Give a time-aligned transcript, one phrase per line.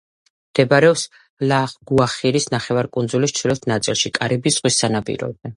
[0.53, 1.03] მდებარეობს
[1.51, 5.43] ლა-გუახირის ნახევარკუნძულის ჩრდილოეთ ნაწილში, კარიბის ზღვის სანაპიროზე.